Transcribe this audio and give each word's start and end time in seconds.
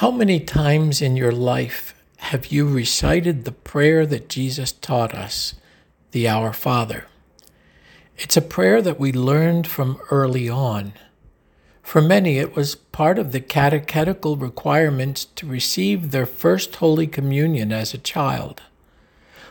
How 0.00 0.10
many 0.10 0.40
times 0.40 1.02
in 1.02 1.14
your 1.14 1.30
life 1.30 1.94
have 2.20 2.46
you 2.46 2.66
recited 2.66 3.44
the 3.44 3.52
prayer 3.52 4.06
that 4.06 4.30
Jesus 4.30 4.72
taught 4.72 5.12
us, 5.12 5.56
the 6.12 6.26
Our 6.26 6.54
Father? 6.54 7.04
It's 8.16 8.34
a 8.34 8.40
prayer 8.40 8.80
that 8.80 8.98
we 8.98 9.12
learned 9.12 9.66
from 9.66 10.00
early 10.10 10.48
on. 10.48 10.94
For 11.82 12.00
many, 12.00 12.38
it 12.38 12.56
was 12.56 12.76
part 12.76 13.18
of 13.18 13.32
the 13.32 13.42
catechetical 13.42 14.38
requirements 14.38 15.26
to 15.36 15.46
receive 15.46 16.12
their 16.12 16.24
first 16.24 16.76
Holy 16.76 17.06
Communion 17.06 17.70
as 17.70 17.92
a 17.92 17.98
child. 17.98 18.62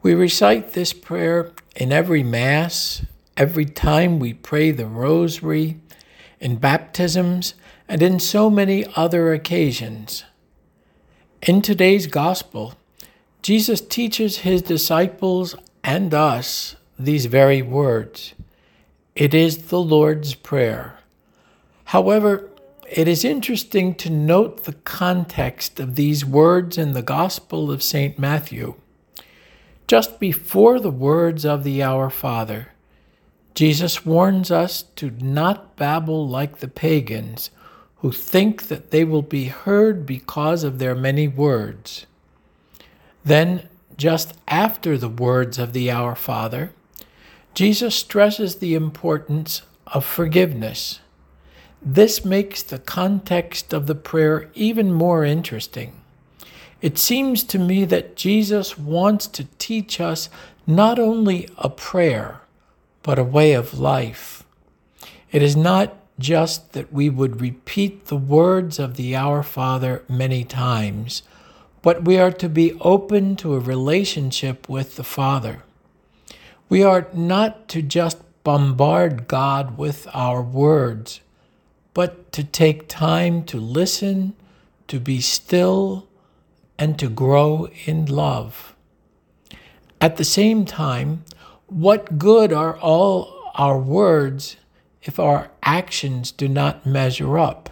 We 0.00 0.14
recite 0.14 0.72
this 0.72 0.94
prayer 0.94 1.52
in 1.76 1.92
every 1.92 2.22
Mass, 2.22 3.04
every 3.36 3.66
time 3.66 4.18
we 4.18 4.32
pray 4.32 4.70
the 4.70 4.86
Rosary, 4.86 5.80
in 6.40 6.56
baptisms, 6.56 7.52
and 7.86 8.00
in 8.00 8.18
so 8.18 8.48
many 8.48 8.86
other 8.96 9.34
occasions. 9.34 10.24
In 11.42 11.62
today's 11.62 12.06
Gospel, 12.06 12.74
Jesus 13.40 13.80
teaches 13.80 14.40
his 14.40 14.60
disciples 14.60 15.56
and 15.82 16.12
us 16.12 16.76
these 16.98 17.24
very 17.24 17.62
words. 17.62 18.34
It 19.16 19.32
is 19.32 19.68
the 19.68 19.80
Lord's 19.80 20.34
Prayer. 20.34 20.98
However, 21.86 22.50
it 22.90 23.08
is 23.08 23.24
interesting 23.24 23.94
to 23.94 24.10
note 24.10 24.64
the 24.64 24.74
context 24.74 25.80
of 25.80 25.94
these 25.94 26.26
words 26.26 26.76
in 26.76 26.92
the 26.92 27.00
Gospel 27.00 27.70
of 27.70 27.82
St. 27.82 28.18
Matthew. 28.18 28.74
Just 29.86 30.20
before 30.20 30.78
the 30.78 30.90
words 30.90 31.46
of 31.46 31.64
the 31.64 31.82
Our 31.82 32.10
Father, 32.10 32.68
Jesus 33.54 34.04
warns 34.04 34.50
us 34.50 34.82
to 34.96 35.10
not 35.10 35.74
babble 35.76 36.28
like 36.28 36.58
the 36.58 36.68
pagans 36.68 37.48
who 38.00 38.12
think 38.12 38.68
that 38.68 38.90
they 38.90 39.04
will 39.04 39.22
be 39.22 39.46
heard 39.46 40.06
because 40.06 40.64
of 40.64 40.78
their 40.78 40.94
many 40.94 41.28
words. 41.28 42.06
Then, 43.24 43.68
just 43.96 44.32
after 44.48 44.96
the 44.96 45.08
words 45.08 45.58
of 45.58 45.72
the 45.74 45.90
Our 45.90 46.14
Father, 46.14 46.72
Jesus 47.52 47.94
stresses 47.94 48.56
the 48.56 48.74
importance 48.74 49.62
of 49.86 50.04
forgiveness. 50.04 51.00
This 51.82 52.24
makes 52.24 52.62
the 52.62 52.78
context 52.78 53.72
of 53.74 53.86
the 53.86 53.94
prayer 53.94 54.50
even 54.54 54.92
more 54.92 55.24
interesting. 55.24 56.00
It 56.80 56.96
seems 56.96 57.42
to 57.44 57.58
me 57.58 57.84
that 57.86 58.16
Jesus 58.16 58.78
wants 58.78 59.26
to 59.28 59.44
teach 59.58 60.00
us 60.00 60.30
not 60.66 60.98
only 60.98 61.48
a 61.58 61.68
prayer, 61.68 62.40
but 63.02 63.18
a 63.18 63.24
way 63.24 63.52
of 63.52 63.78
life. 63.78 64.44
It 65.32 65.42
is 65.42 65.56
not 65.56 65.99
just 66.20 66.72
that 66.72 66.92
we 66.92 67.10
would 67.10 67.40
repeat 67.40 68.06
the 68.06 68.16
words 68.16 68.78
of 68.78 68.96
the 68.96 69.16
Our 69.16 69.42
Father 69.42 70.04
many 70.08 70.44
times, 70.44 71.22
but 71.82 72.04
we 72.04 72.18
are 72.18 72.30
to 72.30 72.48
be 72.48 72.74
open 72.80 73.34
to 73.36 73.54
a 73.54 73.60
relationship 73.60 74.68
with 74.68 74.96
the 74.96 75.04
Father. 75.04 75.62
We 76.68 76.84
are 76.84 77.08
not 77.12 77.68
to 77.70 77.82
just 77.82 78.18
bombard 78.44 79.26
God 79.26 79.76
with 79.76 80.06
our 80.14 80.42
words, 80.42 81.20
but 81.94 82.30
to 82.32 82.44
take 82.44 82.86
time 82.86 83.42
to 83.44 83.58
listen, 83.58 84.34
to 84.88 85.00
be 85.00 85.20
still, 85.20 86.06
and 86.78 86.98
to 86.98 87.08
grow 87.08 87.68
in 87.86 88.06
love. 88.06 88.74
At 90.00 90.16
the 90.16 90.24
same 90.24 90.64
time, 90.64 91.24
what 91.66 92.18
good 92.18 92.52
are 92.52 92.78
all 92.78 93.52
our 93.54 93.78
words 93.78 94.56
if 95.02 95.18
our 95.18 95.50
actions 95.62 96.32
do 96.32 96.48
not 96.48 96.86
measure 96.86 97.38
up. 97.38 97.70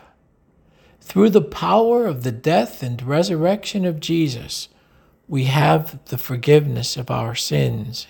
Through 1.00 1.30
the 1.30 1.42
power 1.42 2.06
of 2.06 2.22
the 2.22 2.32
death 2.32 2.82
and 2.82 3.00
resurrection 3.02 3.84
of 3.84 4.00
Jesus, 4.00 4.68
we 5.26 5.44
have 5.44 6.04
the 6.06 6.18
forgiveness 6.18 6.96
of 6.96 7.10
our 7.10 7.34
sins. 7.34 8.06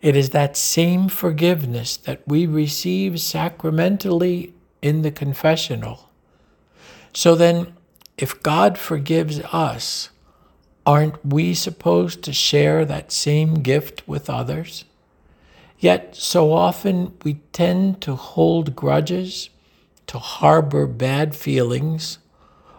It 0.00 0.16
is 0.16 0.30
that 0.30 0.56
same 0.56 1.08
forgiveness 1.08 1.96
that 1.98 2.22
we 2.26 2.46
receive 2.46 3.20
sacramentally 3.20 4.54
in 4.80 5.02
the 5.02 5.10
confessional. 5.10 6.08
So 7.12 7.34
then, 7.34 7.74
if 8.16 8.42
God 8.42 8.78
forgives 8.78 9.40
us, 9.40 10.10
aren't 10.86 11.24
we 11.24 11.54
supposed 11.54 12.22
to 12.24 12.32
share 12.32 12.84
that 12.84 13.12
same 13.12 13.54
gift 13.56 14.06
with 14.08 14.30
others? 14.30 14.84
Yet, 15.80 16.14
so 16.14 16.52
often 16.52 17.14
we 17.24 17.40
tend 17.52 18.02
to 18.02 18.14
hold 18.14 18.76
grudges, 18.76 19.48
to 20.08 20.18
harbor 20.18 20.86
bad 20.86 21.34
feelings, 21.34 22.18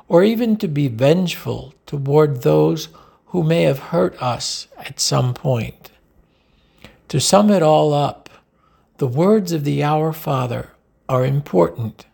or 0.07 0.23
even 0.23 0.55
to 0.57 0.67
be 0.67 0.87
vengeful 0.87 1.73
toward 1.87 2.43
those 2.43 2.89
who 3.27 3.41
may 3.41 3.63
have 3.63 3.79
hurt 3.79 4.21
us 4.21 4.67
at 4.77 4.99
some 4.99 5.33
point. 5.33 5.89
To 7.07 7.19
sum 7.19 7.49
it 7.49 7.63
all 7.63 7.91
up, 7.91 8.29
the 8.97 9.07
words 9.07 9.51
of 9.51 9.63
the 9.63 9.83
Our 9.83 10.13
Father 10.13 10.73
are 11.09 11.25
important, 11.25 12.05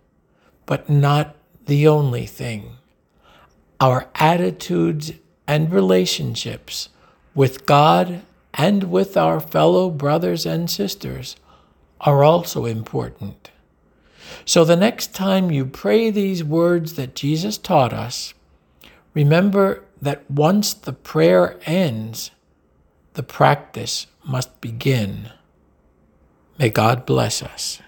but 0.65 0.89
not 0.89 1.35
the 1.65 1.85
only 1.85 2.25
thing. 2.25 2.77
Our 3.81 4.07
attitudes 4.15 5.11
and 5.45 5.69
relationships 5.69 6.87
with 7.35 7.65
God 7.65 8.21
and 8.57 8.85
with 8.85 9.15
our 9.15 9.39
fellow 9.39 9.89
brothers 9.89 10.45
and 10.45 10.69
sisters 10.69 11.35
are 12.01 12.23
also 12.23 12.65
important. 12.65 13.51
So 14.45 14.65
the 14.65 14.75
next 14.75 15.13
time 15.13 15.51
you 15.51 15.65
pray 15.65 16.09
these 16.09 16.43
words 16.43 16.93
that 16.93 17.15
Jesus 17.15 17.57
taught 17.57 17.93
us, 17.93 18.33
remember 19.13 19.83
that 20.01 20.29
once 20.29 20.73
the 20.73 20.93
prayer 20.93 21.57
ends, 21.65 22.31
the 23.13 23.23
practice 23.23 24.07
must 24.25 24.59
begin. 24.59 25.31
May 26.57 26.69
God 26.69 27.05
bless 27.05 27.43
us. 27.43 27.79